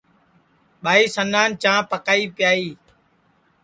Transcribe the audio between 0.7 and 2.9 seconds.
ٻائی سنان چاں پکائی پیائی